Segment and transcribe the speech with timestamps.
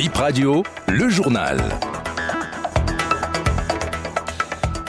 [0.00, 1.58] Bip Radio, le journal.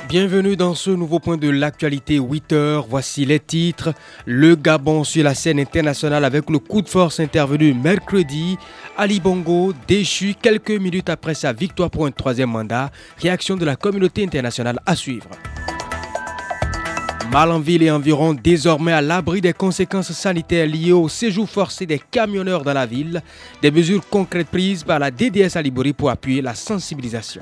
[0.08, 2.86] Bienvenue dans ce nouveau point de l'actualité 8 heures.
[2.90, 3.94] Voici les titres.
[4.26, 8.58] Le Gabon sur la scène internationale avec le coup de force intervenu mercredi.
[8.98, 12.90] Ali Bongo déchu quelques minutes après sa victoire pour un troisième mandat.
[13.18, 15.28] Réaction de la communauté internationale à suivre.
[17.32, 22.64] Malenville est environ désormais à l'abri des conséquences sanitaires liées au séjour forcé des camionneurs
[22.66, 23.22] dans la ville.
[23.62, 27.42] Des mesures concrètes prises par la DDS Alibori pour appuyer la sensibilisation.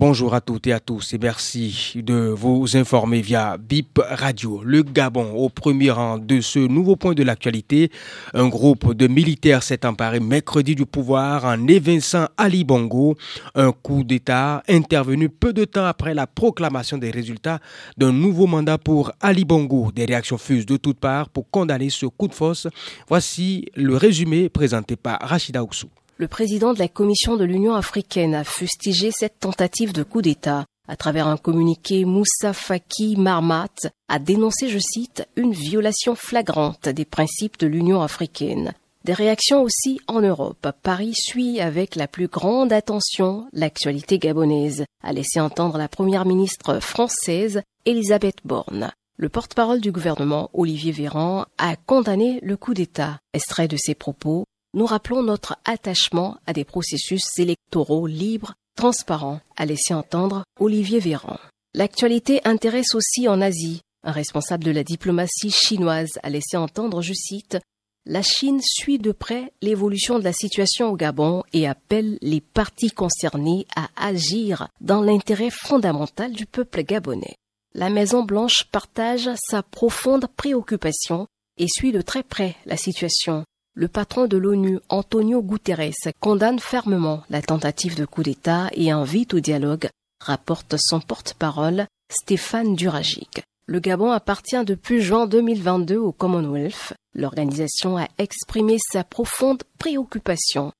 [0.00, 4.62] Bonjour à toutes et à tous et merci de vous informer via BIP Radio.
[4.62, 7.90] Le Gabon au premier rang de ce nouveau point de l'actualité.
[8.32, 13.16] Un groupe de militaires s'est emparé mercredi du pouvoir en évinçant Ali Bongo.
[13.56, 17.58] Un coup d'État intervenu peu de temps après la proclamation des résultats
[17.96, 19.90] d'un nouveau mandat pour Ali Bongo.
[19.92, 22.68] Des réactions fusent de toutes parts pour condamner ce coup de force.
[23.08, 25.88] Voici le résumé présenté par Rachida Oussou.
[26.20, 30.64] Le président de la Commission de l'Union africaine a fustigé cette tentative de coup d'État.
[30.88, 33.68] À travers un communiqué, Moussa Faki Marmat
[34.08, 38.72] a dénoncé, je cite, une violation flagrante des principes de l'Union africaine.
[39.04, 40.72] Des réactions aussi en Europe.
[40.82, 46.80] Paris suit avec la plus grande attention l'actualité gabonaise, a laissé entendre la première ministre
[46.80, 48.90] française Elisabeth Borne.
[49.18, 53.20] Le porte-parole du gouvernement, Olivier Véran, a condamné le coup d'État.
[53.34, 59.66] Extrait de ses propos, nous rappelons notre attachement à des processus électoraux libres, transparents, a
[59.66, 61.38] laissé entendre Olivier Véran.
[61.74, 63.80] L'actualité intéresse aussi en Asie.
[64.04, 67.58] Un responsable de la diplomatie chinoise a laissé entendre, je cite,
[68.06, 72.90] la Chine suit de près l'évolution de la situation au Gabon et appelle les parties
[72.90, 77.36] concernées à agir dans l'intérêt fondamental du peuple gabonais.
[77.74, 81.26] La Maison Blanche partage sa profonde préoccupation
[81.58, 83.44] et suit de très près la situation
[83.78, 89.34] le patron de l'ONU, Antonio Guterres, condamne fermement la tentative de coup d'État et invite
[89.34, 89.88] au dialogue,
[90.20, 93.44] rapporte son porte-parole, Stéphane Duragic.
[93.66, 96.94] Le Gabon appartient depuis juin 2022 au Commonwealth.
[97.14, 100.72] L'organisation a exprimé sa profonde préoccupation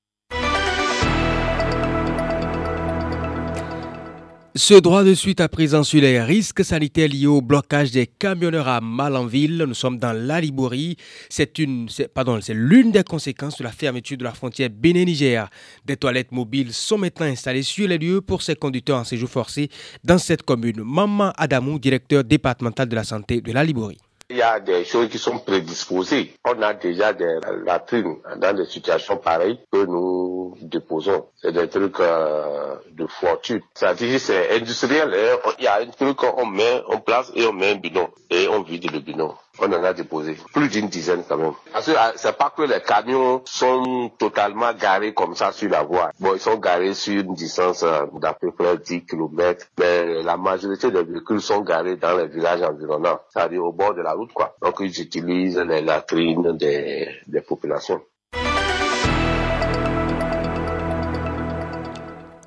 [4.59, 8.67] Ce droit de suite à présent sur les risques sanitaires liés au blocage des camionneurs
[8.67, 9.63] à Malanville.
[9.65, 10.97] Nous sommes dans l'Alibori.
[11.29, 15.49] C'est une, pardon, c'est l'une des conséquences de la fermeture de la frontière Bénin-Niger.
[15.85, 19.69] Des toilettes mobiles sont maintenant installées sur les lieux pour ces conducteurs en séjour forcé
[20.03, 20.83] dans cette commune.
[20.83, 23.97] Maman Adamou, directeur départemental de la santé de l'Alibori.
[24.31, 26.33] Il y a des choses qui sont prédisposées.
[26.45, 31.25] On a déjà des latrines dans des situations pareilles que nous déposons.
[31.41, 33.61] C'est des trucs euh, de fortune.
[33.73, 35.15] C'est-à-dire c'est industriel.
[35.15, 35.51] Hein.
[35.57, 38.47] Il y a un truc qu'on met en place et on met un bidon et
[38.49, 39.33] on vide le bidon.
[39.61, 41.53] On en a déposé plus d'une dizaine quand même.
[41.73, 45.83] Parce que ah, c'est pas que les camions sont totalement garés comme ça sur la
[45.83, 46.11] voie.
[46.19, 50.37] Bon, ils sont garés sur une distance euh, d'à peu près 10 km, mais la
[50.37, 54.31] majorité des véhicules sont garés dans les villages environnants, c'est-à-dire au bord de la route
[54.33, 54.55] quoi.
[54.61, 58.01] Donc ils utilisent les latrines des populations.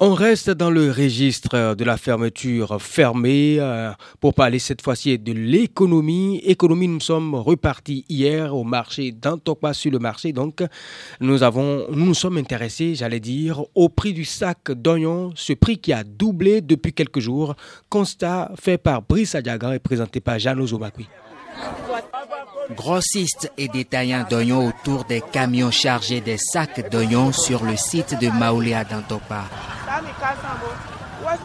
[0.05, 5.33] On reste dans le registre de la fermeture fermée euh, pour parler cette fois-ci de
[5.33, 6.39] l'économie.
[6.39, 10.33] Économie, nous sommes repartis hier au marché d'Antokpa sur le marché.
[10.33, 10.65] Donc,
[11.21, 16.03] nous nous sommes intéressés, j'allais dire, au prix du sac d'oignons, ce prix qui a
[16.03, 17.55] doublé depuis quelques jours.
[17.89, 21.07] Constat fait par Brice Adiagan et présenté par Jano Zomakui.
[22.75, 28.31] Grossistes et détaillants d'oignons autour des camions chargés des sacs d'oignons sur le site de
[28.31, 29.45] Maouléa d'Antokpa.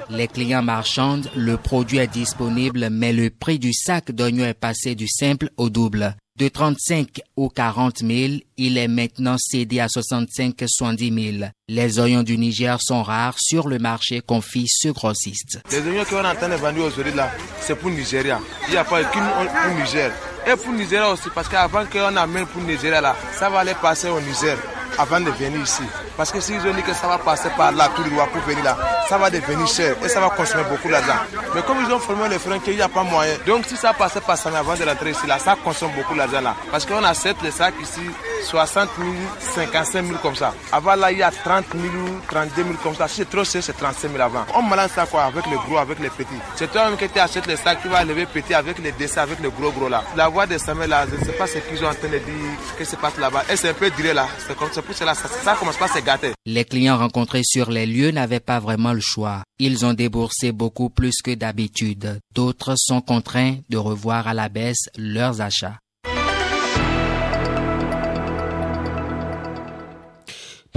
[0.10, 4.96] Les clients marchandent, le produit est disponible, mais le prix du sac d'oignons est passé
[4.96, 6.16] du simple au double.
[6.38, 8.12] De 35 ou 40 000,
[8.58, 11.50] il est maintenant cédé à 65 70 000.
[11.68, 15.60] Les oignons du Niger sont rares sur le marché, confie ce grossiste.
[15.72, 17.32] Les oignons qu'on est en train de vendre aujourd'hui là,
[17.62, 18.40] c'est pour Nigeria.
[18.68, 20.12] Il n'y a pas qu'une pour Niger.
[20.46, 24.10] Et pour Nigeria aussi, parce qu'avant qu'on amène pour Nigeria là, ça va aller passer
[24.10, 24.58] au Niger
[24.98, 25.84] avant de venir ici.
[26.16, 28.42] Parce que s'ils ont dit que ça va passer par là, tout le droit pour
[28.42, 31.20] venir là, ça va devenir cher et ça va consommer beaucoup d'argent.
[31.56, 33.94] Mais comme ils ont formé les freins qu'il n'y a pas moyen, donc si ça
[33.94, 36.56] passait par ça avant de rentrer ici, là, ça consomme beaucoup d'argent là.
[36.72, 38.02] Parce qu'on achète les sacs ici
[38.46, 39.10] 60 000,
[39.56, 40.54] 55 000 comme ça.
[40.72, 41.84] Avant là, il y a 30 000,
[42.30, 43.08] 32 000 comme ça.
[43.08, 44.46] Si c'est trop cher, c'est 35 000 avant.
[44.56, 46.42] On mélange ça quoi avec les gros, avec les petits.
[46.56, 49.50] C'est toi-même qui achètes les sacs, qui va lever petit avec les dessins, avec les
[49.50, 50.04] gros gros là.
[50.16, 52.18] La voix des semelles là, je ne sais pas ce qu'ils ont en train de
[52.18, 52.26] dire,
[52.78, 53.44] qu'est-ce qui se passe là-bas.
[53.52, 54.28] Et c'est un peu duré là.
[54.40, 54.82] C'est comme ça,
[55.44, 56.34] ça commence pas à se gâter.
[56.46, 59.44] Les clients rencontrés sur les lieux n'avaient pas vraiment le choix.
[59.60, 62.20] Ils ont déboursé beaucoup plus que d'habitude.
[62.34, 65.78] D'autres sont contraints de revoir à la baisse leurs achats.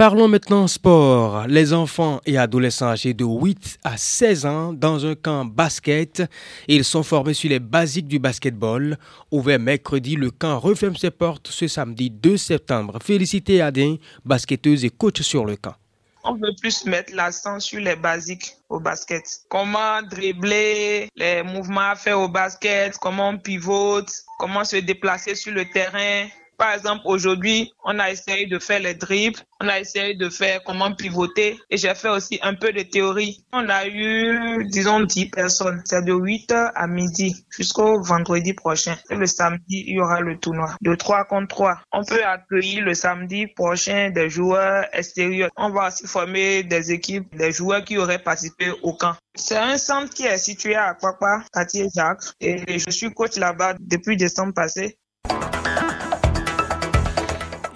[0.01, 1.45] Parlons maintenant sport.
[1.47, 6.23] Les enfants et adolescents âgés de 8 à 16 ans dans un camp basket.
[6.67, 8.97] Ils sont formés sur les basiques du basketball.
[9.29, 12.97] Ouvert mercredi, le camp referme ses portes ce samedi 2 septembre.
[12.99, 15.75] Félicité Adin, basketteuse et coach sur le camp.
[16.23, 19.23] On veut plus mettre l'accent sur les basiques au basket.
[19.49, 25.53] Comment dribbler, les mouvements à faire au basket, comment on pivote, comment se déplacer sur
[25.53, 26.25] le terrain,
[26.61, 30.63] par exemple, aujourd'hui, on a essayé de faire les dribbles, on a essayé de faire
[30.63, 33.43] comment pivoter et j'ai fait aussi un peu de théorie.
[33.51, 35.81] On a eu, disons, 10 personnes.
[35.85, 38.95] C'est de 8h à midi jusqu'au vendredi prochain.
[39.09, 41.81] Et le samedi, il y aura le tournoi de 3 contre 3.
[41.93, 45.49] On peut accueillir le samedi prochain des joueurs extérieurs.
[45.57, 49.15] On va aussi former des équipes, des joueurs qui auraient participé au camp.
[49.33, 53.75] C'est un centre qui est situé à Papa, quartier Jacques, et je suis coach là-bas
[53.79, 54.97] depuis décembre passé.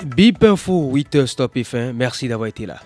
[0.06, 1.92] Bip Info 8 Stop et fin.
[1.92, 2.80] Merci d'avoir été là.